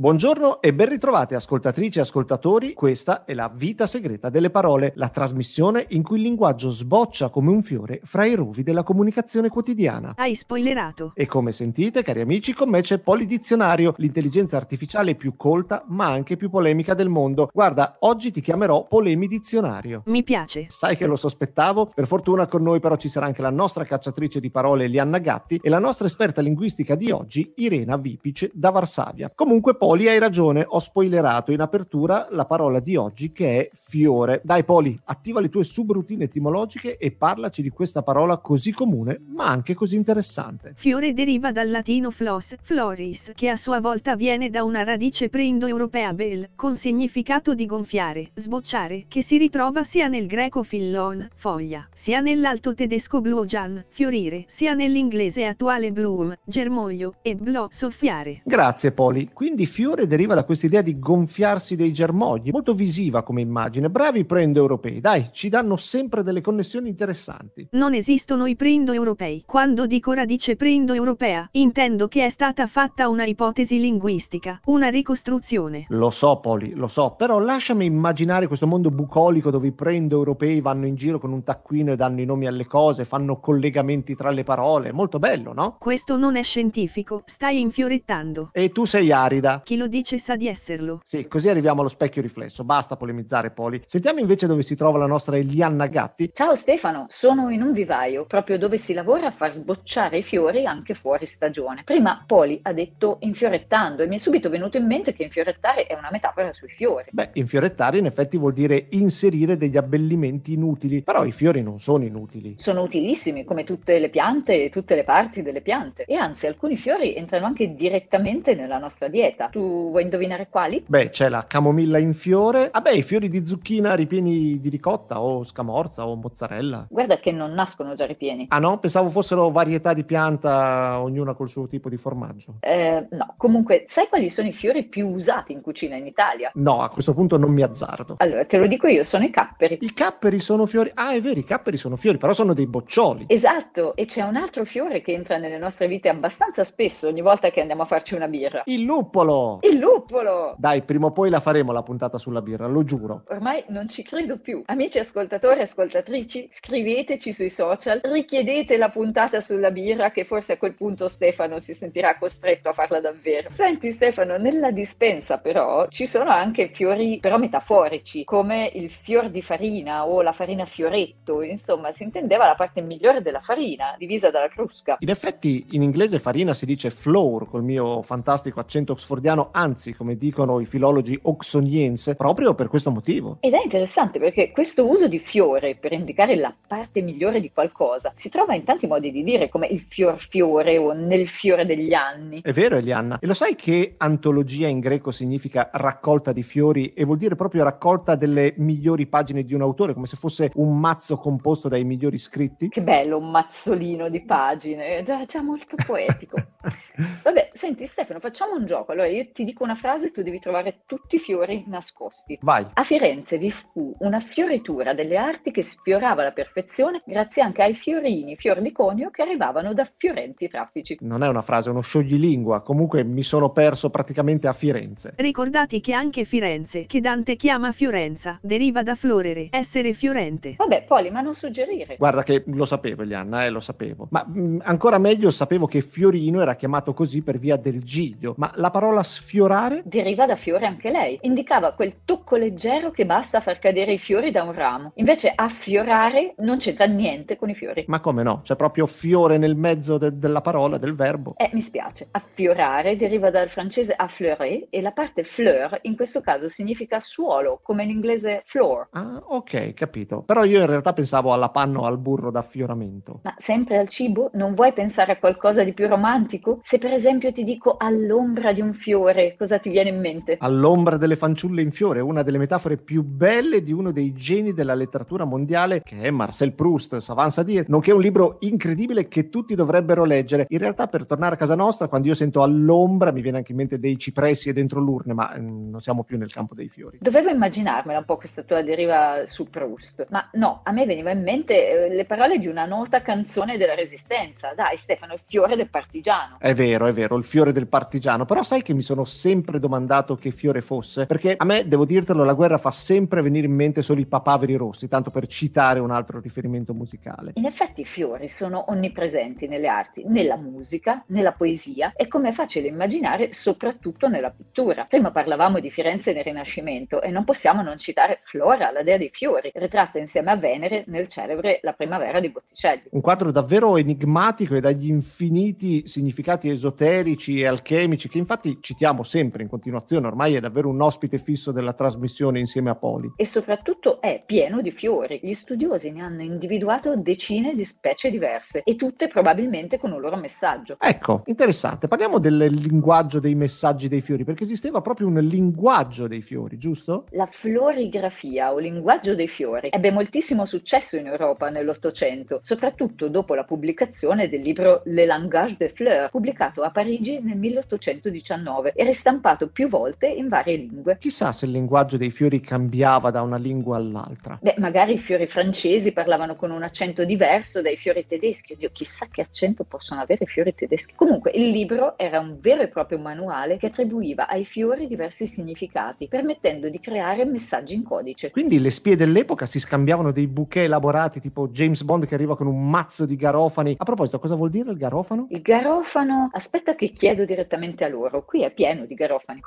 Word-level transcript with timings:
Buongiorno 0.00 0.62
e 0.62 0.72
ben 0.72 0.88
ritrovate 0.88 1.34
ascoltatrici 1.34 1.98
e 1.98 2.00
ascoltatori, 2.00 2.72
questa 2.72 3.26
è 3.26 3.34
la 3.34 3.52
Vita 3.54 3.86
Segreta 3.86 4.30
delle 4.30 4.48
Parole, 4.48 4.92
la 4.96 5.10
trasmissione 5.10 5.84
in 5.90 6.02
cui 6.02 6.16
il 6.16 6.22
linguaggio 6.22 6.70
sboccia 6.70 7.28
come 7.28 7.50
un 7.50 7.60
fiore 7.60 8.00
fra 8.04 8.24
i 8.24 8.34
rovi 8.34 8.62
della 8.62 8.82
comunicazione 8.82 9.50
quotidiana. 9.50 10.14
Hai 10.16 10.34
spoilerato. 10.34 11.12
E 11.14 11.26
come 11.26 11.52
sentite, 11.52 12.02
cari 12.02 12.22
amici, 12.22 12.54
con 12.54 12.70
me 12.70 12.80
c'è 12.80 12.98
Polidizionario, 12.98 13.92
l'intelligenza 13.98 14.56
artificiale 14.56 15.16
più 15.16 15.36
colta 15.36 15.84
ma 15.88 16.06
anche 16.06 16.38
più 16.38 16.48
polemica 16.48 16.94
del 16.94 17.10
mondo. 17.10 17.50
Guarda, 17.52 17.98
oggi 17.98 18.30
ti 18.30 18.40
chiamerò 18.40 18.86
Polemidizionario. 18.86 20.04
Mi 20.06 20.22
piace. 20.22 20.64
Sai 20.68 20.96
che 20.96 21.04
lo 21.04 21.16
sospettavo? 21.16 21.90
Per 21.94 22.06
fortuna 22.06 22.46
con 22.46 22.62
noi 22.62 22.80
però 22.80 22.96
ci 22.96 23.10
sarà 23.10 23.26
anche 23.26 23.42
la 23.42 23.50
nostra 23.50 23.84
cacciatrice 23.84 24.40
di 24.40 24.50
parole 24.50 24.86
Lianna 24.86 25.18
Gatti 25.18 25.60
e 25.62 25.68
la 25.68 25.78
nostra 25.78 26.06
esperta 26.06 26.40
linguistica 26.40 26.94
di 26.94 27.10
oggi 27.10 27.52
Irena 27.56 27.98
Vipice 27.98 28.50
da 28.54 28.70
Varsavia. 28.70 29.30
Comunque 29.34 29.76
poi 29.76 29.88
Poli, 29.90 30.06
hai 30.06 30.20
ragione, 30.20 30.64
ho 30.64 30.78
spoilerato 30.78 31.50
in 31.50 31.60
apertura 31.60 32.28
la 32.30 32.44
parola 32.44 32.78
di 32.78 32.94
oggi 32.94 33.32
che 33.32 33.58
è 33.58 33.70
fiore. 33.74 34.40
Dai 34.44 34.62
Poli, 34.62 34.96
attiva 35.06 35.40
le 35.40 35.48
tue 35.48 35.64
subroutine 35.64 36.26
etimologiche 36.26 36.96
e 36.96 37.10
parlaci 37.10 37.60
di 37.60 37.70
questa 37.70 38.04
parola 38.04 38.36
così 38.38 38.70
comune, 38.70 39.20
ma 39.34 39.46
anche 39.46 39.74
così 39.74 39.96
interessante. 39.96 40.74
Fiore 40.76 41.12
deriva 41.12 41.50
dal 41.50 41.68
latino 41.68 42.12
flos, 42.12 42.54
floris, 42.62 43.32
che 43.34 43.48
a 43.48 43.56
sua 43.56 43.80
volta 43.80 44.14
viene 44.14 44.48
da 44.48 44.62
una 44.62 44.84
radice 44.84 45.28
pre-indoeuropea 45.28 46.14
bel, 46.14 46.50
con 46.54 46.76
significato 46.76 47.56
di 47.56 47.66
gonfiare, 47.66 48.30
sbocciare, 48.34 49.06
che 49.08 49.24
si 49.24 49.38
ritrova 49.38 49.82
sia 49.82 50.06
nel 50.06 50.28
greco 50.28 50.62
fillon, 50.62 51.28
foglia, 51.34 51.84
sia 51.92 52.20
nell'alto 52.20 52.74
tedesco 52.74 53.20
bluojan, 53.20 53.86
fiorire, 53.88 54.44
sia 54.46 54.72
nell'inglese 54.72 55.46
attuale 55.46 55.90
bloom, 55.90 56.32
germoglio, 56.44 57.14
e 57.22 57.34
blo, 57.34 57.66
soffiare. 57.70 58.42
Grazie 58.44 58.92
Poli. 58.92 59.30
Quindi 59.32 59.66
fiore 59.66 59.78
deriva 60.06 60.34
da 60.34 60.44
questa 60.44 60.66
idea 60.66 60.82
di 60.82 60.98
gonfiarsi 60.98 61.74
dei 61.74 61.92
germogli, 61.92 62.50
molto 62.50 62.74
visiva 62.74 63.22
come 63.22 63.40
immagine. 63.40 63.88
Bravi 63.88 64.24
pre-indoeuropei, 64.24 65.00
dai, 65.00 65.30
ci 65.32 65.48
danno 65.48 65.76
sempre 65.76 66.22
delle 66.22 66.42
connessioni 66.42 66.90
interessanti. 66.90 67.68
Non 67.72 67.94
esistono 67.94 68.46
i 68.46 68.56
pre-indoeuropei. 68.56 69.44
Quando 69.46 69.86
dico 69.86 70.12
radice 70.12 70.56
pre-indoeuropea, 70.56 71.48
intendo 71.52 72.08
che 72.08 72.26
è 72.26 72.28
stata 72.28 72.66
fatta 72.66 73.08
una 73.08 73.24
ipotesi 73.24 73.80
linguistica, 73.80 74.60
una 74.66 74.88
ricostruzione. 74.88 75.86
Lo 75.88 76.10
so, 76.10 76.40
Poli, 76.40 76.74
lo 76.74 76.88
so, 76.88 77.14
però 77.16 77.38
lasciami 77.38 77.86
immaginare 77.86 78.46
questo 78.46 78.66
mondo 78.66 78.90
bucolico 78.90 79.50
dove 79.50 79.68
i 79.68 79.72
pre-indoeuropei 79.72 80.60
vanno 80.60 80.86
in 80.86 80.94
giro 80.94 81.18
con 81.18 81.32
un 81.32 81.42
taccuino 81.42 81.92
e 81.92 81.96
danno 81.96 82.20
i 82.20 82.26
nomi 82.26 82.46
alle 82.46 82.66
cose, 82.66 83.06
fanno 83.06 83.40
collegamenti 83.40 84.14
tra 84.14 84.30
le 84.30 84.44
parole. 84.44 84.92
Molto 84.92 85.18
bello, 85.18 85.54
no? 85.54 85.76
Questo 85.78 86.18
non 86.18 86.36
è 86.36 86.42
scientifico, 86.42 87.22
stai 87.24 87.60
infiorettando. 87.60 88.50
E 88.52 88.70
tu 88.70 88.84
sei 88.84 89.10
arida. 89.10 89.62
Chi 89.70 89.76
lo 89.76 89.86
dice 89.86 90.18
sa 90.18 90.34
di 90.34 90.48
esserlo. 90.48 91.00
Sì, 91.04 91.28
così 91.28 91.48
arriviamo 91.48 91.78
allo 91.78 91.88
specchio 91.88 92.20
riflesso. 92.20 92.64
Basta 92.64 92.96
polemizzare, 92.96 93.52
Poli. 93.52 93.80
Sentiamo 93.86 94.18
invece 94.18 94.48
dove 94.48 94.62
si 94.62 94.74
trova 94.74 94.98
la 94.98 95.06
nostra 95.06 95.36
Elianna 95.36 95.86
Gatti. 95.86 96.30
Ciao 96.32 96.56
Stefano, 96.56 97.06
sono 97.08 97.50
in 97.50 97.62
un 97.62 97.70
vivaio, 97.70 98.26
proprio 98.26 98.58
dove 98.58 98.78
si 98.78 98.94
lavora 98.94 99.28
a 99.28 99.30
far 99.30 99.52
sbocciare 99.52 100.18
i 100.18 100.22
fiori 100.24 100.66
anche 100.66 100.94
fuori 100.94 101.24
stagione. 101.24 101.84
Prima 101.84 102.24
Poli 102.26 102.58
ha 102.64 102.72
detto 102.72 103.18
infiorettando 103.20 104.02
e 104.02 104.08
mi 104.08 104.16
è 104.16 104.18
subito 104.18 104.50
venuto 104.50 104.76
in 104.76 104.86
mente 104.86 105.12
che 105.12 105.22
infiorettare 105.22 105.86
è 105.86 105.94
una 105.94 106.08
metafora 106.10 106.52
sui 106.52 106.70
fiori. 106.70 107.06
Beh, 107.12 107.30
infiorettare 107.34 107.98
in 107.98 108.06
effetti 108.06 108.36
vuol 108.36 108.54
dire 108.54 108.86
inserire 108.90 109.56
degli 109.56 109.76
abbellimenti 109.76 110.52
inutili, 110.52 111.02
però 111.02 111.24
i 111.24 111.30
fiori 111.30 111.62
non 111.62 111.78
sono 111.78 112.02
inutili. 112.02 112.56
Sono 112.58 112.82
utilissimi 112.82 113.44
come 113.44 113.62
tutte 113.62 114.00
le 114.00 114.08
piante 114.08 114.64
e 114.64 114.68
tutte 114.68 114.96
le 114.96 115.04
parti 115.04 115.42
delle 115.42 115.60
piante 115.60 116.06
e 116.06 116.16
anzi 116.16 116.48
alcuni 116.48 116.76
fiori 116.76 117.14
entrano 117.14 117.46
anche 117.46 117.72
direttamente 117.72 118.56
nella 118.56 118.78
nostra 118.78 119.06
dieta. 119.06 119.48
Tu 119.50 119.60
vuoi 119.60 120.02
indovinare 120.02 120.48
quali? 120.48 120.84
Beh, 120.86 121.10
c'è 121.10 121.28
la 121.28 121.46
camomilla 121.46 121.98
in 121.98 122.14
fiore. 122.14 122.68
Ah 122.72 122.80
beh, 122.80 122.92
i 122.92 123.02
fiori 123.02 123.28
di 123.28 123.44
zucchina 123.44 123.94
ripieni 123.94 124.60
di 124.60 124.68
ricotta 124.68 125.20
o 125.20 125.44
scamorza 125.44 126.06
o 126.06 126.14
mozzarella. 126.14 126.86
Guarda 126.88 127.18
che 127.18 127.32
non 127.32 127.52
nascono 127.52 127.94
già 127.94 128.06
ripieni. 128.06 128.46
Ah 128.48 128.58
no? 128.58 128.78
Pensavo 128.78 129.10
fossero 129.10 129.50
varietà 129.50 129.92
di 129.92 130.04
pianta, 130.04 131.00
ognuna 131.00 131.34
col 131.34 131.48
suo 131.48 131.66
tipo 131.66 131.88
di 131.88 131.96
formaggio. 131.96 132.56
Eh, 132.60 133.06
no, 133.10 133.34
comunque, 133.36 133.84
sai 133.88 134.08
quali 134.08 134.30
sono 134.30 134.48
i 134.48 134.52
fiori 134.52 134.84
più 134.84 135.08
usati 135.08 135.52
in 135.52 135.60
cucina 135.60 135.96
in 135.96 136.06
Italia? 136.06 136.50
No, 136.54 136.82
a 136.82 136.88
questo 136.88 137.14
punto 137.14 137.36
non 137.36 137.52
mi 137.52 137.62
azzardo. 137.62 138.16
Allora, 138.18 138.44
te 138.44 138.58
lo 138.58 138.66
dico 138.66 138.86
io, 138.86 139.04
sono 139.04 139.24
i 139.24 139.30
capperi. 139.30 139.78
I 139.80 139.92
capperi 139.92 140.40
sono 140.40 140.66
fiori. 140.66 140.90
Ah, 140.94 141.12
è 141.12 141.20
vero, 141.20 141.40
i 141.40 141.44
capperi 141.44 141.76
sono 141.76 141.96
fiori, 141.96 142.18
però 142.18 142.32
sono 142.32 142.54
dei 142.54 142.66
boccioli. 142.66 143.24
Esatto, 143.28 143.96
e 143.96 144.04
c'è 144.06 144.22
un 144.22 144.36
altro 144.36 144.64
fiore 144.64 145.00
che 145.00 145.12
entra 145.12 145.36
nelle 145.36 145.58
nostre 145.58 145.86
vite 145.86 146.08
abbastanza 146.08 146.64
spesso 146.64 147.08
ogni 147.08 147.20
volta 147.20 147.50
che 147.50 147.60
andiamo 147.60 147.82
a 147.82 147.86
farci 147.86 148.14
una 148.14 148.28
birra. 148.28 148.62
Il 148.66 148.82
luppolo! 148.82 149.39
Il 149.62 149.78
luppolo! 149.78 150.54
Dai, 150.58 150.82
prima 150.82 151.06
o 151.06 151.12
poi 151.12 151.30
la 151.30 151.40
faremo 151.40 151.72
la 151.72 151.82
puntata 151.82 152.18
sulla 152.18 152.42
birra, 152.42 152.66
lo 152.66 152.82
giuro. 152.82 153.22
Ormai 153.28 153.64
non 153.68 153.88
ci 153.88 154.02
credo 154.02 154.38
più. 154.38 154.62
Amici 154.66 154.98
ascoltatori 154.98 155.60
e 155.60 155.62
ascoltatrici, 155.62 156.48
scriveteci 156.50 157.32
sui 157.32 157.50
social, 157.50 158.00
richiedete 158.02 158.76
la 158.76 158.88
puntata 158.88 159.40
sulla 159.40 159.70
birra 159.70 160.10
che 160.10 160.24
forse 160.24 160.54
a 160.54 160.56
quel 160.58 160.74
punto 160.74 161.08
Stefano 161.08 161.58
si 161.58 161.74
sentirà 161.74 162.16
costretto 162.18 162.68
a 162.68 162.72
farla 162.72 163.00
davvero. 163.00 163.50
Senti 163.50 163.92
Stefano, 163.92 164.36
nella 164.36 164.70
dispensa 164.70 165.38
però 165.38 165.86
ci 165.88 166.06
sono 166.06 166.30
anche 166.30 166.70
fiori 166.72 167.18
però 167.20 167.38
metaforici, 167.38 168.24
come 168.24 168.70
il 168.74 168.90
fior 168.90 169.30
di 169.30 169.42
farina 169.42 170.06
o 170.06 170.22
la 170.22 170.32
farina 170.32 170.64
fioretto, 170.64 171.42
insomma 171.42 171.90
si 171.92 172.02
intendeva 172.02 172.46
la 172.46 172.54
parte 172.54 172.80
migliore 172.80 173.22
della 173.22 173.40
farina, 173.40 173.94
divisa 173.98 174.30
dalla 174.30 174.48
crusca. 174.48 174.96
In 175.00 175.08
effetti 175.08 175.66
in 175.70 175.82
inglese 175.82 176.18
farina 176.18 176.54
si 176.54 176.66
dice 176.66 176.90
flour 176.90 177.48
col 177.48 177.62
mio 177.62 178.02
fantastico 178.02 178.60
accento 178.60 178.92
oxfordiano, 178.92 179.29
anzi 179.52 179.94
come 179.94 180.16
dicono 180.16 180.60
i 180.60 180.66
filologi 180.66 181.18
oxoniense, 181.22 182.16
proprio 182.16 182.54
per 182.54 182.68
questo 182.68 182.90
motivo. 182.90 183.38
Ed 183.40 183.52
è 183.52 183.62
interessante 183.62 184.18
perché 184.18 184.50
questo 184.50 184.88
uso 184.88 185.06
di 185.06 185.18
fiore 185.18 185.76
per 185.76 185.92
indicare 185.92 186.36
la 186.36 186.54
parte 186.66 187.00
migliore 187.00 187.40
di 187.40 187.50
qualcosa 187.52 188.12
si 188.14 188.28
trova 188.28 188.54
in 188.54 188.64
tanti 188.64 188.86
modi 188.86 189.10
di 189.10 189.22
dire, 189.22 189.48
come 189.48 189.66
il 189.66 189.80
fior 189.80 190.18
fiore 190.20 190.78
o 190.78 190.92
nel 190.92 191.28
fiore 191.28 191.66
degli 191.66 191.94
anni. 191.94 192.40
È 192.42 192.52
vero 192.52 192.76
Elianna, 192.76 193.18
e 193.20 193.26
lo 193.26 193.34
sai 193.34 193.54
che 193.54 193.94
antologia 193.96 194.66
in 194.66 194.80
greco 194.80 195.10
significa 195.10 195.70
raccolta 195.72 196.32
di 196.32 196.42
fiori 196.42 196.92
e 196.92 197.04
vuol 197.04 197.18
dire 197.18 197.36
proprio 197.36 197.64
raccolta 197.64 198.14
delle 198.14 198.54
migliori 198.56 199.06
pagine 199.06 199.44
di 199.44 199.54
un 199.54 199.62
autore, 199.62 199.94
come 199.94 200.06
se 200.06 200.16
fosse 200.16 200.50
un 200.54 200.78
mazzo 200.78 201.16
composto 201.16 201.68
dai 201.68 201.84
migliori 201.84 202.18
scritti? 202.18 202.68
Che 202.68 202.82
bello, 202.82 203.18
un 203.18 203.30
mazzolino 203.30 204.08
di 204.08 204.22
pagine, 204.22 205.02
già, 205.02 205.24
già 205.24 205.42
molto 205.42 205.76
poetico. 205.86 206.36
Vabbè, 207.22 207.50
senti 207.52 207.86
Stefano, 207.86 208.20
facciamo 208.20 208.54
un 208.54 208.66
gioco. 208.66 208.92
Allora 208.92 209.06
io 209.06 209.28
ti 209.32 209.44
dico 209.44 209.64
una 209.64 209.74
frase 209.74 210.08
e 210.08 210.10
tu 210.10 210.22
devi 210.22 210.38
trovare 210.38 210.82
tutti 210.86 211.16
i 211.16 211.18
fiori 211.18 211.64
nascosti. 211.66 212.38
Vai. 212.42 212.66
A 212.72 212.84
Firenze 212.84 213.38
vi 213.38 213.50
fu 213.50 213.94
una 214.00 214.20
fioritura 214.20 214.94
delle 214.94 215.16
arti 215.16 215.50
che 215.50 215.62
sfiorava 215.62 216.22
la 216.22 216.32
perfezione 216.32 217.02
grazie 217.04 217.42
anche 217.42 217.62
ai 217.62 217.74
fiorini, 217.74 218.36
fior 218.36 218.60
di 218.60 218.72
conio, 218.72 219.10
che 219.10 219.22
arrivavano 219.22 219.74
da 219.74 219.86
fiorenti 219.96 220.48
traffici. 220.48 220.96
Non 221.00 221.22
è 221.22 221.28
una 221.28 221.42
frase, 221.42 221.68
è 221.68 221.72
uno 221.72 221.82
scioglilingua. 221.82 222.62
Comunque 222.62 223.04
mi 223.04 223.22
sono 223.22 223.50
perso 223.50 223.90
praticamente 223.90 224.48
a 224.48 224.52
Firenze. 224.52 225.14
Ricordati 225.16 225.80
che 225.80 225.92
anche 225.92 226.24
Firenze, 226.24 226.86
che 226.86 227.00
Dante 227.00 227.36
chiama 227.36 227.72
Fiorenza, 227.72 228.38
deriva 228.42 228.82
da 228.82 228.94
florere, 228.94 229.48
essere 229.50 229.92
fiorente. 229.92 230.54
Vabbè, 230.56 230.84
Poli, 230.84 231.10
ma 231.10 231.20
non 231.20 231.34
suggerire. 231.34 231.96
Guarda 231.96 232.22
che 232.22 232.44
lo 232.46 232.64
sapevo 232.64 233.02
Elianna, 233.02 233.44
eh, 233.44 233.50
lo 233.50 233.60
sapevo. 233.60 234.08
Ma 234.10 234.24
mh, 234.24 234.62
ancora 234.64 234.98
meglio 234.98 235.30
sapevo 235.30 235.66
che 235.66 235.80
fiorino 235.80 236.40
era 236.40 236.56
chiamato 236.56 236.89
così 236.92 237.22
per 237.22 237.38
via 237.38 237.56
del 237.56 237.82
giglio. 237.82 238.34
Ma 238.36 238.50
la 238.56 238.70
parola 238.70 239.02
sfiorare? 239.02 239.82
Deriva 239.84 240.26
da 240.26 240.36
fiore 240.36 240.66
anche 240.66 240.90
lei. 240.90 241.18
Indicava 241.22 241.72
quel 241.72 242.04
tocco 242.04 242.36
leggero 242.36 242.90
che 242.90 243.06
basta 243.06 243.38
a 243.38 243.40
far 243.40 243.58
cadere 243.58 243.92
i 243.92 243.98
fiori 243.98 244.30
da 244.30 244.42
un 244.42 244.52
ramo. 244.52 244.92
Invece 244.96 245.32
affiorare 245.34 246.34
non 246.38 246.58
c'entra 246.58 246.86
niente 246.86 247.36
con 247.36 247.48
i 247.50 247.54
fiori. 247.54 247.84
Ma 247.86 248.00
come 248.00 248.22
no? 248.22 248.40
C'è 248.42 248.56
proprio 248.56 248.86
fiore 248.86 249.38
nel 249.38 249.56
mezzo 249.56 249.98
de- 249.98 250.18
della 250.18 250.40
parola, 250.40 250.78
del 250.78 250.94
verbo. 250.94 251.34
Eh, 251.36 251.50
mi 251.52 251.62
spiace. 251.62 252.08
Affiorare 252.10 252.96
deriva 252.96 253.30
dal 253.30 253.48
francese 253.48 253.94
affleurer 253.96 254.66
e 254.70 254.80
la 254.80 254.92
parte 254.92 255.24
fleur 255.24 255.78
in 255.82 255.96
questo 255.96 256.20
caso 256.20 256.48
significa 256.48 257.00
suolo, 257.00 257.60
come 257.62 257.84
in 257.84 257.90
inglese 257.90 258.42
floor. 258.44 258.88
Ah, 258.92 259.22
ok, 259.24 259.74
capito. 259.74 260.22
Però 260.22 260.44
io 260.44 260.60
in 260.60 260.66
realtà 260.66 260.92
pensavo 260.92 261.32
alla 261.32 261.50
panna 261.50 261.80
o 261.80 261.84
al 261.84 261.98
burro 261.98 262.30
d'affioramento. 262.30 263.20
Ma 263.22 263.34
sempre 263.36 263.78
al 263.78 263.88
cibo? 263.88 264.30
Non 264.34 264.54
vuoi 264.54 264.72
pensare 264.72 265.12
a 265.12 265.16
qualcosa 265.18 265.64
di 265.64 265.72
più 265.72 265.86
romantico? 265.88 266.58
Se 266.70 266.78
per 266.78 266.92
esempio 266.92 267.32
ti 267.32 267.42
dico 267.42 267.74
all'ombra 267.76 268.52
di 268.52 268.60
un 268.60 268.74
fiore, 268.74 269.34
cosa 269.36 269.58
ti 269.58 269.70
viene 269.70 269.88
in 269.88 269.98
mente? 269.98 270.36
All'ombra 270.38 270.96
delle 270.96 271.16
fanciulle 271.16 271.62
in 271.62 271.72
fiore, 271.72 271.98
una 271.98 272.22
delle 272.22 272.38
metafore 272.38 272.76
più 272.76 273.02
belle 273.02 273.64
di 273.64 273.72
uno 273.72 273.90
dei 273.90 274.12
geni 274.12 274.52
della 274.52 274.74
letteratura 274.74 275.24
mondiale, 275.24 275.82
che 275.82 276.00
è 276.00 276.10
Marcel 276.10 276.52
Proust, 276.52 276.98
Savant 276.98 277.32
Sadir, 277.32 277.64
nonché 277.66 277.90
un 277.90 278.00
libro 278.00 278.36
incredibile 278.42 279.08
che 279.08 279.30
tutti 279.30 279.56
dovrebbero 279.56 280.04
leggere. 280.04 280.46
In 280.48 280.58
realtà, 280.58 280.86
per 280.86 281.06
tornare 281.06 281.34
a 281.34 281.38
casa 281.38 281.56
nostra, 281.56 281.88
quando 281.88 282.06
io 282.06 282.14
sento 282.14 282.40
all'ombra, 282.40 283.10
mi 283.10 283.20
viene 283.20 283.38
anche 283.38 283.50
in 283.50 283.58
mente 283.58 283.80
dei 283.80 283.98
cipressi 283.98 284.48
e 284.48 284.52
dentro 284.52 284.78
l'urne, 284.78 285.12
ma 285.12 285.34
mm, 285.36 285.70
non 285.70 285.80
siamo 285.80 286.04
più 286.04 286.18
nel 286.18 286.30
campo 286.30 286.54
dei 286.54 286.68
fiori. 286.68 286.98
Dovevo 287.00 287.30
immaginarmela 287.30 287.98
un 287.98 288.04
po' 288.04 288.16
questa 288.16 288.42
tua 288.42 288.62
deriva 288.62 289.22
su 289.24 289.50
Proust, 289.50 290.06
ma 290.10 290.30
no, 290.34 290.60
a 290.62 290.70
me 290.70 290.86
veniva 290.86 291.10
in 291.10 291.22
mente 291.24 291.86
eh, 291.86 291.92
le 291.92 292.04
parole 292.04 292.38
di 292.38 292.46
una 292.46 292.64
nota 292.64 293.02
canzone 293.02 293.56
della 293.56 293.74
Resistenza. 293.74 294.52
Dai, 294.54 294.76
Stefano, 294.76 295.14
il 295.14 295.20
fiore 295.26 295.56
del 295.56 295.68
partigiano. 295.68 296.36
È 296.38 296.59
vero, 296.60 296.86
è 296.86 296.92
vero, 296.92 297.16
il 297.16 297.24
fiore 297.24 297.52
del 297.52 297.66
partigiano. 297.66 298.26
Però 298.26 298.42
sai 298.42 298.60
che 298.60 298.74
mi 298.74 298.82
sono 298.82 299.04
sempre 299.04 299.58
domandato 299.58 300.14
che 300.16 300.30
fiore 300.30 300.60
fosse? 300.60 301.06
Perché 301.06 301.34
a 301.36 301.44
me, 301.46 301.66
devo 301.66 301.86
dirtelo, 301.86 302.22
la 302.22 302.34
guerra 302.34 302.58
fa 302.58 302.70
sempre 302.70 303.22
venire 303.22 303.46
in 303.46 303.54
mente 303.54 303.80
solo 303.80 304.00
i 304.00 304.06
papaveri 304.06 304.56
rossi, 304.56 304.86
tanto 304.86 305.10
per 305.10 305.26
citare 305.26 305.80
un 305.80 305.90
altro 305.90 306.20
riferimento 306.20 306.74
musicale. 306.74 307.32
In 307.36 307.46
effetti 307.46 307.80
i 307.80 307.86
fiori 307.86 308.28
sono 308.28 308.66
onnipresenti 308.68 309.48
nelle 309.48 309.68
arti, 309.68 310.04
nella 310.06 310.36
musica, 310.36 311.02
nella 311.06 311.32
poesia 311.32 311.94
e 311.96 312.06
come 312.08 312.28
è 312.28 312.32
facile 312.32 312.68
immaginare 312.68 313.32
soprattutto 313.32 314.08
nella 314.08 314.30
pittura. 314.30 314.84
Prima 314.84 315.10
parlavamo 315.10 315.60
di 315.60 315.70
Firenze 315.70 316.12
nel 316.12 316.24
Rinascimento 316.24 317.00
e 317.00 317.08
non 317.10 317.24
possiamo 317.24 317.62
non 317.62 317.78
citare 317.78 318.20
Flora, 318.22 318.70
la 318.70 318.82
dea 318.82 318.98
dei 318.98 319.10
fiori, 319.12 319.50
ritratta 319.54 319.98
insieme 319.98 320.30
a 320.30 320.36
Venere 320.36 320.84
nel 320.88 321.08
celebre 321.08 321.60
La 321.62 321.72
primavera 321.72 322.20
di 322.20 322.30
Botticelli. 322.30 322.82
Un 322.90 323.00
quadro 323.00 323.30
davvero 323.30 323.78
enigmatico 323.78 324.54
e 324.56 324.60
dagli 324.60 324.88
infiniti 324.88 325.86
significati 325.86 326.49
esoterici 326.50 327.40
e 327.40 327.46
alchemici 327.46 328.08
che 328.08 328.18
infatti 328.18 328.58
citiamo 328.60 329.02
sempre 329.02 329.42
in 329.42 329.48
continuazione, 329.48 330.06
ormai 330.06 330.34
è 330.34 330.40
davvero 330.40 330.68
un 330.68 330.80
ospite 330.80 331.18
fisso 331.18 331.52
della 331.52 331.72
trasmissione 331.72 332.38
insieme 332.38 332.70
a 332.70 332.74
Poli. 332.74 333.12
E 333.16 333.26
soprattutto 333.26 334.00
è 334.00 334.22
pieno 334.24 334.60
di 334.60 334.70
fiori. 334.70 335.20
Gli 335.22 335.34
studiosi 335.34 335.90
ne 335.90 336.02
hanno 336.02 336.22
individuato 336.22 336.96
decine 336.96 337.54
di 337.54 337.64
specie 337.64 338.10
diverse 338.10 338.62
e 338.64 338.76
tutte 338.76 339.08
probabilmente 339.08 339.78
con 339.78 339.92
un 339.92 340.00
loro 340.00 340.16
messaggio. 340.16 340.76
Ecco, 340.78 341.22
interessante. 341.26 341.88
Parliamo 341.88 342.18
del 342.18 342.36
linguaggio 342.36 343.20
dei 343.20 343.34
messaggi 343.34 343.88
dei 343.88 344.00
fiori, 344.00 344.24
perché 344.24 344.44
esisteva 344.44 344.80
proprio 344.80 345.06
un 345.06 345.18
linguaggio 345.20 346.06
dei 346.06 346.22
fiori, 346.22 346.56
giusto? 346.56 347.06
La 347.10 347.26
florigrafia 347.26 348.52
o 348.52 348.58
linguaggio 348.58 349.14
dei 349.14 349.28
fiori 349.28 349.68
ebbe 349.70 349.90
moltissimo 349.90 350.46
successo 350.46 350.96
in 350.96 351.06
Europa 351.06 351.50
nell'Ottocento, 351.50 352.38
soprattutto 352.40 353.08
dopo 353.08 353.34
la 353.34 353.44
pubblicazione 353.44 354.28
del 354.28 354.40
libro 354.40 354.82
Le 354.84 355.06
langage 355.06 355.56
des 355.56 355.72
fleurs, 355.72 356.10
pubblicato 356.10 356.38
a 356.46 356.70
Parigi 356.70 357.20
nel 357.20 357.36
1819 357.36 358.72
e 358.72 358.84
ristampato 358.84 359.48
più 359.48 359.68
volte 359.68 360.06
in 360.06 360.28
varie 360.28 360.56
lingue. 360.56 360.96
Chissà 360.98 361.32
se 361.32 361.44
il 361.44 361.52
linguaggio 361.52 361.96
dei 361.96 362.10
fiori 362.10 362.40
cambiava 362.40 363.10
da 363.10 363.22
una 363.22 363.36
lingua 363.36 363.76
all'altra. 363.76 364.38
Beh, 364.40 364.54
magari 364.58 364.94
i 364.94 364.98
fiori 364.98 365.26
francesi 365.26 365.92
parlavano 365.92 366.36
con 366.36 366.50
un 366.50 366.62
accento 366.62 367.04
diverso 367.04 367.60
dai 367.60 367.76
fiori 367.76 368.06
tedeschi. 368.06 368.54
Oddio, 368.54 368.70
chissà 368.72 369.06
che 369.10 369.20
accento 369.20 369.64
possono 369.64 370.00
avere 370.00 370.24
i 370.24 370.26
fiori 370.26 370.54
tedeschi. 370.54 370.94
Comunque, 370.94 371.30
il 371.34 371.50
libro 371.50 371.98
era 371.98 372.18
un 372.20 372.38
vero 372.40 372.62
e 372.62 372.68
proprio 372.68 372.98
manuale 372.98 373.58
che 373.58 373.66
attribuiva 373.66 374.26
ai 374.26 374.44
fiori 374.44 374.86
diversi 374.86 375.26
significati, 375.26 376.08
permettendo 376.08 376.68
di 376.68 376.80
creare 376.80 377.24
messaggi 377.24 377.74
in 377.74 377.82
codice. 377.82 378.30
Quindi 378.30 378.58
le 378.60 378.70
spie 378.70 378.96
dell'epoca 378.96 379.46
si 379.46 379.60
scambiavano 379.60 380.10
dei 380.10 380.26
bouquet 380.26 380.64
elaborati 380.64 381.20
tipo 381.20 381.48
James 381.48 381.82
Bond 381.82 382.06
che 382.06 382.14
arriva 382.14 382.36
con 382.36 382.46
un 382.46 382.68
mazzo 382.68 383.04
di 383.06 383.16
garofani. 383.16 383.74
A 383.76 383.84
proposito, 383.84 384.18
cosa 384.18 384.34
vuol 384.34 384.50
dire 384.50 384.70
il 384.70 384.76
garofano? 384.76 385.26
Il 385.30 385.42
garofano, 385.42 386.29
aspetta 386.32 386.74
che 386.74 386.90
chiedo 386.90 387.24
direttamente 387.24 387.84
a 387.84 387.88
loro, 387.88 388.24
qui 388.24 388.42
è 388.42 388.52
pieno 388.52 388.86
di 388.86 388.94
garofani. 388.94 389.40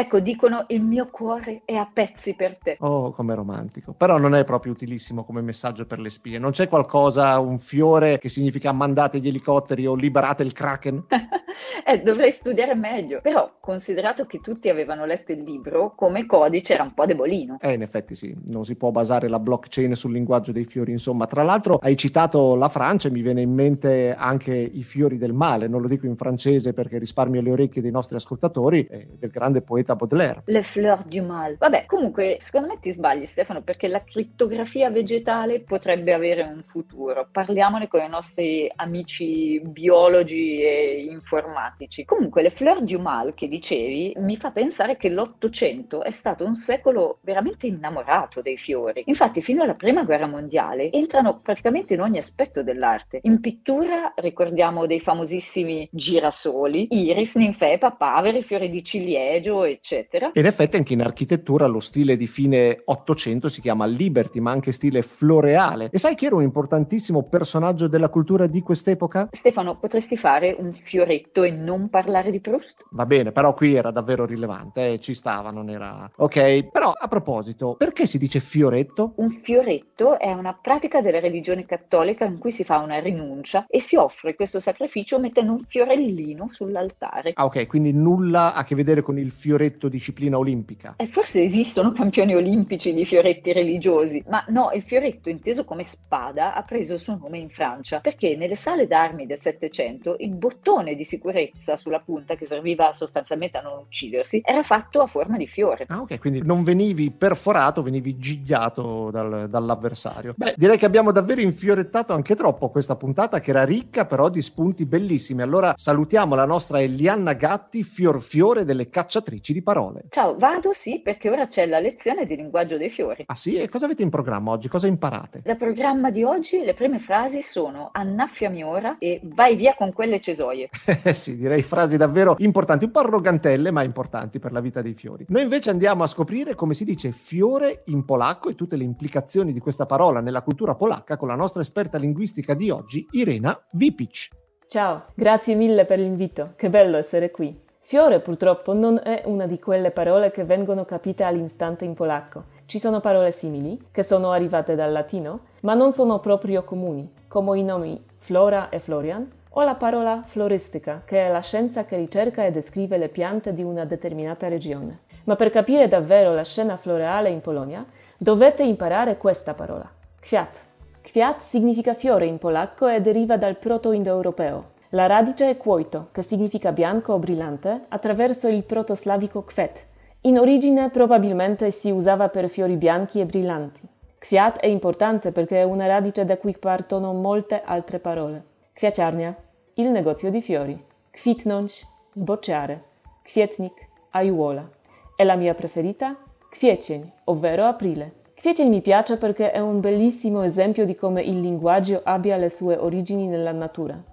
Ecco, 0.00 0.18
dicono 0.18 0.64
il 0.68 0.80
mio 0.80 1.08
cuore 1.10 1.60
è 1.66 1.74
a 1.74 1.86
pezzi 1.92 2.34
per 2.34 2.56
te. 2.56 2.78
Oh, 2.80 3.12
come 3.12 3.34
romantico. 3.34 3.92
Però 3.92 4.16
non 4.16 4.34
è 4.34 4.44
proprio 4.44 4.72
utilissimo 4.72 5.24
come 5.24 5.42
messaggio 5.42 5.84
per 5.84 6.00
le 6.00 6.08
spie. 6.08 6.38
Non 6.38 6.52
c'è 6.52 6.68
qualcosa, 6.68 7.38
un 7.38 7.58
fiore 7.58 8.16
che 8.16 8.30
significa 8.30 8.72
mandate 8.72 9.18
gli 9.18 9.28
elicotteri 9.28 9.86
o 9.86 9.94
liberate 9.94 10.42
il 10.42 10.54
kraken? 10.54 11.04
eh, 11.84 12.00
dovrei 12.00 12.32
studiare 12.32 12.74
meglio. 12.74 13.20
Però, 13.20 13.56
considerato 13.60 14.24
che 14.24 14.40
tutti 14.40 14.70
avevano 14.70 15.04
letto 15.04 15.32
il 15.32 15.42
libro, 15.42 15.92
come 15.94 16.24
codice 16.24 16.72
era 16.72 16.82
un 16.82 16.94
po' 16.94 17.04
debolino. 17.04 17.58
Eh, 17.60 17.74
in 17.74 17.82
effetti 17.82 18.14
sì, 18.14 18.34
non 18.46 18.64
si 18.64 18.76
può 18.76 18.90
basare 18.90 19.28
la 19.28 19.38
blockchain 19.38 19.94
sul 19.94 20.12
linguaggio 20.12 20.50
dei 20.50 20.64
fiori. 20.64 20.92
Insomma, 20.92 21.26
tra 21.26 21.42
l'altro 21.42 21.78
hai 21.82 21.98
citato 21.98 22.54
la 22.54 22.70
Francia 22.70 23.08
e 23.08 23.10
mi 23.10 23.20
viene 23.20 23.42
in 23.42 23.52
mente 23.52 24.14
anche 24.16 24.54
i 24.54 24.82
fiori 24.82 25.18
del 25.18 25.34
male. 25.34 25.68
Non 25.68 25.82
lo 25.82 25.88
dico 25.88 26.06
in 26.06 26.16
francese 26.16 26.72
perché 26.72 26.96
risparmio 26.96 27.42
le 27.42 27.50
orecchie 27.50 27.82
dei 27.82 27.90
nostri 27.90 28.16
ascoltatori, 28.16 28.86
eh, 28.86 29.06
del 29.18 29.28
grande 29.28 29.60
poeta 29.60 29.88
Baudelaire. 29.94 30.42
Le 30.46 30.62
fleurs 30.62 31.04
du 31.04 31.20
mal. 31.22 31.56
Vabbè, 31.58 31.86
comunque, 31.86 32.36
secondo 32.38 32.68
me 32.68 32.78
ti 32.80 32.90
sbagli, 32.90 33.24
Stefano, 33.24 33.62
perché 33.62 33.88
la 33.88 34.02
crittografia 34.02 34.90
vegetale 34.90 35.60
potrebbe 35.60 36.12
avere 36.12 36.42
un 36.42 36.62
futuro. 36.66 37.28
Parliamone 37.30 37.88
con 37.88 38.00
i 38.00 38.08
nostri 38.08 38.70
amici 38.76 39.60
biologi 39.60 40.60
e 40.62 41.06
informatici. 41.08 42.04
Comunque, 42.04 42.42
le 42.42 42.50
fleurs 42.50 42.82
du 42.82 42.98
mal 42.98 43.34
che 43.34 43.48
dicevi 43.48 44.14
mi 44.18 44.36
fa 44.36 44.50
pensare 44.50 44.96
che 44.96 45.08
l'Ottocento 45.08 46.02
è 46.02 46.10
stato 46.10 46.44
un 46.44 46.54
secolo 46.54 47.18
veramente 47.22 47.66
innamorato 47.66 48.42
dei 48.42 48.56
fiori. 48.56 49.02
Infatti, 49.06 49.42
fino 49.42 49.62
alla 49.62 49.74
prima 49.74 50.04
guerra 50.04 50.26
mondiale 50.26 50.90
entrano 50.92 51.40
praticamente 51.40 51.94
in 51.94 52.00
ogni 52.00 52.18
aspetto 52.18 52.62
dell'arte. 52.62 53.20
In 53.22 53.40
pittura 53.40 54.12
ricordiamo 54.16 54.86
dei 54.86 55.00
famosissimi 55.00 55.88
girasoli, 55.90 56.88
iris, 56.90 57.36
ninfee, 57.36 57.78
papaveri, 57.78 58.42
fiori 58.42 58.70
di 58.70 58.84
ciliegio, 58.84 59.64
eccetera. 59.70 60.30
In 60.34 60.46
effetti 60.46 60.76
anche 60.76 60.92
in 60.92 61.02
architettura 61.02 61.66
lo 61.66 61.80
stile 61.80 62.16
di 62.16 62.26
fine 62.26 62.82
800 62.84 63.48
si 63.48 63.60
chiama 63.60 63.86
Liberty, 63.86 64.40
ma 64.40 64.50
anche 64.50 64.72
stile 64.72 65.02
floreale. 65.02 65.88
E 65.92 65.98
sai 65.98 66.14
chi 66.14 66.26
era 66.26 66.36
un 66.36 66.42
importantissimo 66.42 67.22
personaggio 67.24 67.88
della 67.88 68.08
cultura 68.08 68.46
di 68.46 68.60
quest'epoca? 68.60 69.28
Stefano, 69.30 69.78
potresti 69.78 70.16
fare 70.16 70.54
un 70.58 70.72
fioretto 70.72 71.42
e 71.42 71.50
non 71.50 71.88
parlare 71.88 72.30
di 72.30 72.40
Proust? 72.40 72.84
Va 72.90 73.06
bene, 73.06 73.32
però 73.32 73.54
qui 73.54 73.74
era 73.74 73.90
davvero 73.90 74.26
rilevante, 74.26 74.92
eh, 74.92 74.98
ci 75.00 75.14
stava, 75.14 75.50
non 75.50 75.68
era... 75.70 76.10
Ok, 76.16 76.70
però 76.70 76.92
a 76.92 77.08
proposito, 77.08 77.74
perché 77.76 78.06
si 78.06 78.18
dice 78.18 78.40
fioretto? 78.40 79.12
Un 79.16 79.30
fioretto 79.30 80.18
è 80.18 80.32
una 80.32 80.54
pratica 80.54 81.00
della 81.00 81.20
religione 81.20 81.64
cattolica 81.64 82.24
in 82.24 82.38
cui 82.38 82.50
si 82.50 82.64
fa 82.64 82.78
una 82.78 82.98
rinuncia 82.98 83.66
e 83.68 83.80
si 83.80 83.96
offre 83.96 84.34
questo 84.34 84.60
sacrificio 84.60 85.18
mettendo 85.18 85.52
un 85.52 85.64
fiorellino 85.66 86.48
sull'altare. 86.50 87.32
Ah 87.34 87.44
ok, 87.44 87.66
quindi 87.66 87.92
nulla 87.92 88.54
a 88.54 88.64
che 88.64 88.74
vedere 88.74 89.02
con 89.02 89.18
il 89.18 89.30
fioretto 89.30 89.59
fioretto 89.60 89.88
disciplina 89.88 90.38
olimpica. 90.38 90.94
E 90.96 91.06
forse 91.06 91.42
esistono 91.42 91.92
campioni 91.92 92.34
olimpici 92.34 92.94
di 92.94 93.04
fioretti 93.04 93.52
religiosi, 93.52 94.22
ma 94.28 94.42
no, 94.48 94.70
il 94.72 94.82
fioretto 94.82 95.28
inteso 95.28 95.64
come 95.64 95.82
spada 95.82 96.54
ha 96.54 96.62
preso 96.62 96.94
il 96.94 97.00
suo 97.00 97.18
nome 97.20 97.38
in 97.38 97.50
Francia 97.50 98.00
perché 98.00 98.36
nelle 98.36 98.54
sale 98.54 98.86
d'armi 98.86 99.26
del 99.26 99.36
Settecento 99.36 100.16
il 100.20 100.30
bottone 100.30 100.94
di 100.94 101.04
sicurezza 101.04 101.76
sulla 101.76 102.00
punta 102.00 102.36
che 102.36 102.46
serviva 102.46 102.92
sostanzialmente 102.94 103.58
a 103.58 103.60
non 103.60 103.84
uccidersi 103.86 104.40
era 104.42 104.62
fatto 104.62 105.02
a 105.02 105.06
forma 105.06 105.36
di 105.36 105.46
fiore. 105.46 105.84
Ah 105.88 106.00
ok, 106.00 106.18
quindi 106.18 106.40
non 106.42 106.62
venivi 106.62 107.10
perforato, 107.10 107.82
venivi 107.82 108.16
gigliato 108.16 109.10
dal, 109.10 109.48
dall'avversario. 109.50 110.34
Beh, 110.36 110.54
direi 110.56 110.78
che 110.78 110.86
abbiamo 110.86 111.12
davvero 111.12 111.42
infiorettato 111.42 112.14
anche 112.14 112.34
troppo 112.34 112.70
questa 112.70 112.96
puntata 112.96 113.40
che 113.40 113.50
era 113.50 113.64
ricca 113.64 114.06
però 114.06 114.30
di 114.30 114.40
spunti 114.40 114.86
bellissimi. 114.86 115.42
Allora 115.42 115.74
salutiamo 115.76 116.34
la 116.34 116.46
nostra 116.46 116.80
Elianna 116.80 117.34
Gatti, 117.34 117.82
fior 117.82 118.22
fiore 118.22 118.64
delle 118.64 118.88
cacciatrici 118.88 119.49
di 119.52 119.62
parole. 119.62 120.04
Ciao, 120.08 120.36
vado 120.36 120.72
sì 120.72 121.00
perché 121.00 121.30
ora 121.30 121.46
c'è 121.46 121.66
la 121.66 121.78
lezione 121.78 122.26
di 122.26 122.36
linguaggio 122.36 122.76
dei 122.76 122.90
fiori. 122.90 123.24
Ah 123.26 123.34
sì? 123.34 123.56
E 123.56 123.68
cosa 123.68 123.86
avete 123.86 124.02
in 124.02 124.10
programma 124.10 124.50
oggi? 124.50 124.68
Cosa 124.68 124.86
imparate? 124.86 125.42
Il 125.44 125.56
programma 125.56 126.10
di 126.10 126.22
oggi, 126.22 126.62
le 126.62 126.74
prime 126.74 126.98
frasi 126.98 127.42
sono 127.42 127.90
annaffiami 127.92 128.62
ora 128.62 128.96
e 128.98 129.20
vai 129.24 129.56
via 129.56 129.74
con 129.74 129.92
quelle 129.92 130.20
cesoie. 130.20 130.68
Eh 131.02 131.14
sì, 131.14 131.36
direi 131.36 131.62
frasi 131.62 131.96
davvero 131.96 132.36
importanti, 132.38 132.84
un 132.84 132.90
po' 132.90 133.00
arrogantelle 133.00 133.70
ma 133.70 133.82
importanti 133.82 134.38
per 134.38 134.52
la 134.52 134.60
vita 134.60 134.82
dei 134.82 134.94
fiori. 134.94 135.24
Noi 135.28 135.42
invece 135.42 135.70
andiamo 135.70 136.02
a 136.02 136.06
scoprire 136.06 136.54
come 136.54 136.74
si 136.74 136.84
dice 136.84 137.10
fiore 137.10 137.82
in 137.86 138.04
polacco 138.04 138.48
e 138.48 138.54
tutte 138.54 138.76
le 138.76 138.84
implicazioni 138.84 139.52
di 139.52 139.60
questa 139.60 139.86
parola 139.86 140.20
nella 140.20 140.42
cultura 140.42 140.74
polacca 140.74 141.16
con 141.16 141.28
la 141.28 141.34
nostra 141.34 141.62
esperta 141.62 141.96
linguistica 141.96 142.54
di 142.54 142.70
oggi, 142.70 143.06
Irena 143.12 143.58
Vipic. 143.72 144.28
Ciao, 144.66 145.06
grazie 145.14 145.54
mille 145.54 145.84
per 145.84 145.98
l'invito, 145.98 146.52
che 146.56 146.70
bello 146.70 146.96
essere 146.96 147.30
qui. 147.30 147.68
Fiore 147.90 148.20
purtroppo 148.20 148.72
non 148.72 149.00
è 149.02 149.22
una 149.24 149.48
di 149.48 149.58
quelle 149.58 149.90
parole 149.90 150.30
che 150.30 150.44
vengono 150.44 150.84
capite 150.84 151.24
all'istante 151.24 151.84
in 151.84 151.94
polacco. 151.94 152.44
Ci 152.66 152.78
sono 152.78 153.00
parole 153.00 153.32
simili, 153.32 153.88
che 153.90 154.04
sono 154.04 154.30
arrivate 154.30 154.76
dal 154.76 154.92
latino, 154.92 155.40
ma 155.62 155.74
non 155.74 155.92
sono 155.92 156.20
proprio 156.20 156.62
comuni, 156.62 157.12
come 157.26 157.58
i 157.58 157.64
nomi 157.64 158.00
Flora 158.16 158.68
e 158.68 158.78
Florian, 158.78 159.28
o 159.48 159.62
la 159.64 159.74
parola 159.74 160.22
floristica, 160.24 161.02
che 161.04 161.26
è 161.26 161.32
la 161.32 161.40
scienza 161.40 161.84
che 161.84 161.96
ricerca 161.96 162.44
e 162.44 162.52
descrive 162.52 162.96
le 162.96 163.08
piante 163.08 163.52
di 163.52 163.64
una 163.64 163.84
determinata 163.84 164.46
regione. 164.46 165.00
Ma 165.24 165.34
per 165.34 165.50
capire 165.50 165.88
davvero 165.88 166.32
la 166.32 166.44
scena 166.44 166.76
floreale 166.76 167.28
in 167.28 167.40
Polonia, 167.40 167.84
dovete 168.16 168.62
imparare 168.62 169.16
questa 169.16 169.54
parola, 169.54 169.90
kwiat. 170.20 170.58
Kwiat 171.02 171.40
significa 171.40 171.94
fiore 171.94 172.26
in 172.26 172.38
polacco 172.38 172.86
e 172.86 173.00
deriva 173.00 173.36
dal 173.36 173.56
proto-indoeuropeo. 173.56 174.78
La 174.92 175.06
radice 175.06 175.48
è 175.48 175.56
quoito, 175.56 176.08
che 176.10 176.22
significa 176.22 176.72
bianco 176.72 177.12
o 177.12 177.18
brillante, 177.18 177.84
attraverso 177.88 178.48
il 178.48 178.64
protoslavico 178.64 179.44
kvet. 179.44 179.86
In 180.22 180.36
origine 180.36 180.90
probabilmente 180.90 181.70
si 181.70 181.90
usava 181.92 182.28
per 182.28 182.48
fiori 182.48 182.74
bianchi 182.74 183.20
e 183.20 183.24
brillanti. 183.24 183.80
Kviat 184.18 184.58
è 184.58 184.66
importante 184.66 185.30
perché 185.30 185.60
è 185.60 185.62
una 185.62 185.86
radice 185.86 186.24
da 186.24 186.36
cui 186.36 186.56
partono 186.58 187.12
molte 187.12 187.62
altre 187.64 188.00
parole. 188.00 188.44
Kwiaciarnia, 188.74 189.34
il 189.74 189.90
negozio 189.90 190.28
di 190.28 190.42
fiori. 190.42 190.76
Kwitnąć, 191.12 191.86
sbocciare. 192.14 192.82
Kwietnik, 193.22 193.88
aiuola. 194.10 194.68
E 195.16 195.24
la 195.24 195.36
mia 195.36 195.54
preferita? 195.54 196.16
Kwiecień, 196.50 197.12
ovvero 197.26 197.64
aprile. 197.64 198.12
Kwiecień 198.34 198.68
mi 198.68 198.80
piace 198.80 199.16
perché 199.18 199.52
è 199.52 199.60
un 199.60 199.78
bellissimo 199.78 200.42
esempio 200.42 200.84
di 200.84 200.96
come 200.96 201.22
il 201.22 201.40
linguaggio 201.40 202.00
abbia 202.02 202.36
le 202.36 202.50
sue 202.50 202.76
origini 202.76 203.28
nella 203.28 203.52
natura. 203.52 204.09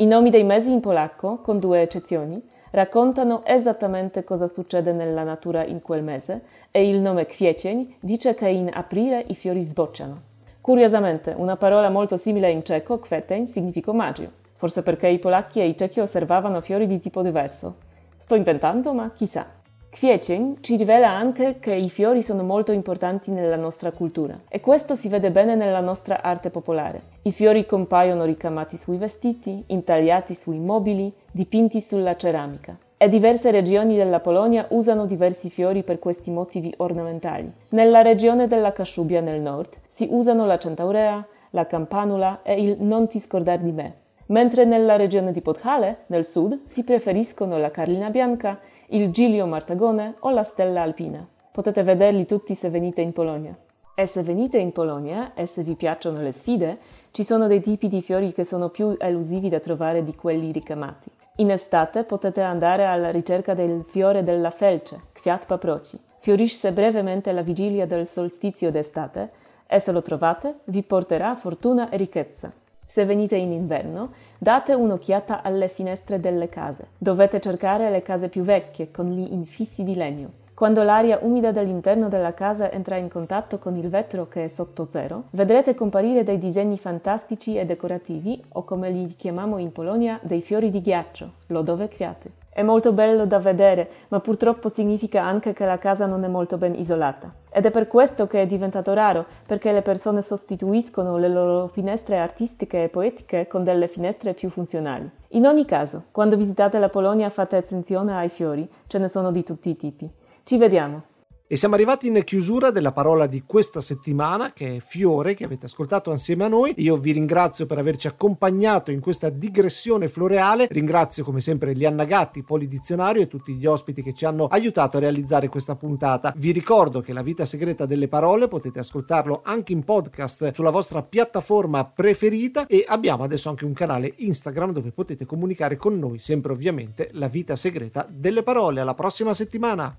I 0.00 0.06
nomi 0.06 0.30
dei 0.30 0.44
mesi 0.44 0.70
in 0.70 0.78
polacco, 0.78 1.38
con 1.38 1.58
due 1.58 1.82
eccezioni, 1.82 2.40
raccontano 2.70 3.42
esattamente 3.44 4.22
cosa 4.22 4.46
succede 4.46 4.92
nella 4.92 5.24
natura 5.24 5.64
in 5.64 5.82
quel 5.82 6.04
mese 6.04 6.42
e 6.70 6.88
il 6.88 7.00
nome 7.00 7.26
kwiecień 7.26 7.96
dice 7.98 8.36
che 8.36 8.46
in 8.46 8.70
aprile 8.72 9.24
i 9.26 9.34
fiori 9.34 9.60
sbocciano. 9.64 10.20
Curiosamente, 10.60 11.34
una 11.36 11.56
parola 11.56 11.90
molto 11.90 12.16
simile 12.16 12.48
in 12.48 12.62
ceco, 12.64 13.00
kwieteń, 13.00 13.46
significa 13.46 13.92
maggio, 13.92 14.30
forse 14.54 14.84
perché 14.84 15.08
i 15.08 15.18
polacchi 15.18 15.58
e 15.58 15.66
i 15.66 15.76
cechi 15.76 15.98
osservavano 15.98 16.60
fiori 16.60 16.86
di 16.86 17.00
tipo 17.00 17.20
diverso. 17.20 17.78
Sto 18.16 18.36
inventando, 18.36 18.92
ma 18.92 19.10
chissà. 19.12 19.57
Kwiecień 19.90 20.58
ci 20.60 20.76
rivela 20.76 21.08
anche 21.08 21.58
che 21.60 21.74
i 21.74 21.88
fiori 21.88 22.22
sono 22.22 22.42
molto 22.42 22.72
importanti 22.72 23.30
nella 23.30 23.56
nostra 23.56 23.90
cultura 23.90 24.38
e 24.48 24.60
questo 24.60 24.94
si 24.94 25.08
vede 25.08 25.30
bene 25.30 25.54
nella 25.54 25.80
nostra 25.80 26.22
arte 26.22 26.50
popolare. 26.50 27.02
I 27.22 27.32
fiori 27.32 27.64
compaiono 27.64 28.24
ricamati 28.24 28.76
sui 28.76 28.98
vestiti, 28.98 29.64
intagliati 29.68 30.34
sui 30.34 30.58
mobili, 30.58 31.10
dipinti 31.32 31.80
sulla 31.80 32.16
ceramica. 32.16 32.76
E 32.98 33.08
diverse 33.08 33.50
regioni 33.50 33.96
della 33.96 34.20
Polonia 34.20 34.66
usano 34.70 35.06
diversi 35.06 35.48
fiori 35.48 35.82
per 35.82 35.98
questi 35.98 36.30
motivi 36.30 36.72
ornamentali. 36.76 37.50
Nella 37.70 38.02
regione 38.02 38.46
della 38.46 38.72
Kasciubia 38.72 39.22
nel 39.22 39.40
nord 39.40 39.70
si 39.86 40.06
usano 40.10 40.44
la 40.44 40.58
centaurea, 40.58 41.26
la 41.50 41.66
campanula 41.66 42.42
e 42.42 42.60
il 42.60 42.76
non 42.80 43.08
ti 43.08 43.18
scordar 43.18 43.60
di 43.60 43.72
me, 43.72 43.94
mentre 44.26 44.64
nella 44.66 44.96
regione 44.96 45.32
di 45.32 45.40
Podhale, 45.40 46.00
nel 46.08 46.26
sud, 46.26 46.60
si 46.64 46.84
preferiscono 46.84 47.56
la 47.56 47.70
carlina 47.70 48.10
bianca 48.10 48.58
il 48.90 49.10
Giglio 49.10 49.44
Martagone 49.44 50.14
o 50.20 50.30
la 50.30 50.44
Stella 50.44 50.80
Alpina. 50.80 51.26
Potete 51.52 51.82
vederli 51.82 52.24
tutti 52.24 52.54
se 52.54 52.70
venite 52.70 53.02
in 53.02 53.12
Polonia. 53.12 53.54
E 53.94 54.06
se 54.06 54.22
venite 54.22 54.56
in 54.56 54.72
Polonia 54.72 55.34
e 55.34 55.44
se 55.44 55.62
vi 55.62 55.74
piacciono 55.74 56.22
le 56.22 56.32
sfide, 56.32 56.78
ci 57.10 57.22
sono 57.22 57.48
dei 57.48 57.60
tipi 57.60 57.88
di 57.88 58.00
fiori 58.00 58.32
che 58.32 58.44
sono 58.44 58.70
più 58.70 58.96
elusivi 58.98 59.50
da 59.50 59.60
trovare 59.60 60.04
di 60.04 60.14
quelli 60.14 60.52
ricamati. 60.52 61.10
In 61.36 61.50
estate 61.50 62.04
potete 62.04 62.40
andare 62.40 62.86
alla 62.86 63.10
ricerca 63.10 63.52
del 63.52 63.84
fiore 63.86 64.22
della 64.22 64.50
felce, 64.50 65.02
Kwiat 65.12 65.44
paproci. 65.44 66.00
Fiorisce 66.20 66.72
brevemente 66.72 67.28
alla 67.28 67.42
vigilia 67.42 67.86
del 67.86 68.06
solstizio 68.06 68.70
d'estate 68.70 69.30
e 69.66 69.80
se 69.80 69.92
lo 69.92 70.00
trovate 70.00 70.60
vi 70.64 70.82
porterà 70.82 71.36
fortuna 71.36 71.90
e 71.90 71.96
ricchezza. 71.98 72.50
Se 72.90 73.04
venite 73.04 73.36
in 73.36 73.52
inverno, 73.52 74.12
date 74.38 74.72
un'occhiata 74.72 75.42
alle 75.42 75.68
finestre 75.68 76.20
delle 76.20 76.48
case. 76.48 76.86
Dovete 76.96 77.38
cercare 77.38 77.90
le 77.90 78.00
case 78.00 78.30
più 78.30 78.44
vecchie, 78.44 78.90
con 78.90 79.10
gli 79.10 79.30
infissi 79.30 79.84
di 79.84 79.94
legno. 79.94 80.30
Quando 80.54 80.82
l'aria 80.82 81.18
umida 81.20 81.52
dell'interno 81.52 82.08
della 82.08 82.32
casa 82.32 82.72
entra 82.72 82.96
in 82.96 83.10
contatto 83.10 83.58
con 83.58 83.76
il 83.76 83.90
vetro 83.90 84.26
che 84.26 84.44
è 84.44 84.48
sotto 84.48 84.86
zero, 84.88 85.24
vedrete 85.32 85.74
comparire 85.74 86.24
dei 86.24 86.38
disegni 86.38 86.78
fantastici 86.78 87.58
e 87.58 87.66
decorativi, 87.66 88.42
o 88.54 88.64
come 88.64 88.88
li 88.88 89.14
chiamiamo 89.18 89.58
in 89.58 89.70
Polonia, 89.70 90.18
dei 90.22 90.40
fiori 90.40 90.70
di 90.70 90.80
ghiaccio, 90.80 91.30
lodove 91.48 91.90
kwiaty. 91.90 92.30
È 92.58 92.64
molto 92.64 92.90
bello 92.90 93.24
da 93.24 93.38
vedere, 93.38 93.88
ma 94.08 94.18
purtroppo 94.18 94.68
significa 94.68 95.22
anche 95.22 95.52
che 95.52 95.64
la 95.64 95.78
casa 95.78 96.06
non 96.06 96.24
è 96.24 96.26
molto 96.26 96.58
ben 96.58 96.74
isolata. 96.74 97.32
Ed 97.52 97.66
è 97.66 97.70
per 97.70 97.86
questo 97.86 98.26
che 98.26 98.42
è 98.42 98.46
diventato 98.48 98.94
raro, 98.94 99.26
perché 99.46 99.70
le 99.70 99.80
persone 99.80 100.22
sostituiscono 100.22 101.18
le 101.18 101.28
loro 101.28 101.68
finestre 101.68 102.18
artistiche 102.18 102.82
e 102.82 102.88
poetiche 102.88 103.46
con 103.46 103.62
delle 103.62 103.86
finestre 103.86 104.34
più 104.34 104.50
funzionali. 104.50 105.08
In 105.28 105.46
ogni 105.46 105.66
caso, 105.66 106.06
quando 106.10 106.36
visitate 106.36 106.80
la 106.80 106.88
Polonia 106.88 107.30
fate 107.30 107.54
attenzione 107.54 108.12
ai 108.16 108.28
fiori, 108.28 108.68
ce 108.88 108.98
ne 108.98 109.06
sono 109.06 109.30
di 109.30 109.44
tutti 109.44 109.70
i 109.70 109.76
tipi. 109.76 110.10
Ci 110.42 110.58
vediamo! 110.58 111.02
E 111.50 111.56
siamo 111.56 111.76
arrivati 111.76 112.08
in 112.08 112.24
chiusura 112.24 112.70
della 112.70 112.92
parola 112.92 113.26
di 113.26 113.42
questa 113.46 113.80
settimana, 113.80 114.52
che 114.52 114.76
è 114.76 114.80
fiore, 114.80 115.32
che 115.32 115.44
avete 115.44 115.64
ascoltato 115.64 116.10
assieme 116.10 116.44
a 116.44 116.48
noi. 116.48 116.74
Io 116.76 116.98
vi 116.98 117.12
ringrazio 117.12 117.64
per 117.64 117.78
averci 117.78 118.06
accompagnato 118.06 118.90
in 118.90 119.00
questa 119.00 119.30
digressione 119.30 120.08
floreale. 120.08 120.66
Ringrazio 120.70 121.24
come 121.24 121.40
sempre 121.40 121.72
Lianna 121.72 122.04
Gatti, 122.04 122.42
Polidizionario 122.42 123.22
e 123.22 123.28
tutti 123.28 123.54
gli 123.54 123.64
ospiti 123.64 124.02
che 124.02 124.12
ci 124.12 124.26
hanno 124.26 124.44
aiutato 124.48 124.98
a 124.98 125.00
realizzare 125.00 125.48
questa 125.48 125.74
puntata. 125.74 126.34
Vi 126.36 126.52
ricordo 126.52 127.00
che 127.00 127.14
La 127.14 127.22
vita 127.22 127.46
segreta 127.46 127.86
delle 127.86 128.08
parole 128.08 128.46
potete 128.46 128.80
ascoltarlo 128.80 129.40
anche 129.42 129.72
in 129.72 129.84
podcast 129.84 130.52
sulla 130.52 130.68
vostra 130.68 131.02
piattaforma 131.02 131.82
preferita 131.86 132.66
e 132.66 132.84
abbiamo 132.86 133.24
adesso 133.24 133.48
anche 133.48 133.64
un 133.64 133.72
canale 133.72 134.12
Instagram 134.18 134.72
dove 134.72 134.92
potete 134.92 135.24
comunicare 135.24 135.78
con 135.78 135.98
noi, 135.98 136.18
sempre 136.18 136.52
ovviamente 136.52 137.08
La 137.12 137.28
vita 137.28 137.56
segreta 137.56 138.06
delle 138.06 138.42
parole. 138.42 138.82
Alla 138.82 138.92
prossima 138.92 139.32
settimana! 139.32 139.98